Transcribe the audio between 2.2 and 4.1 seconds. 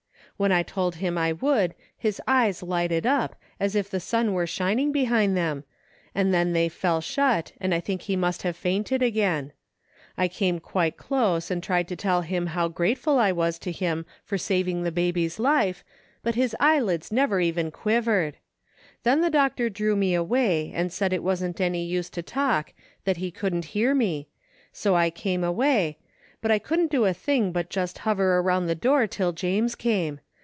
eyes lighted up, as if the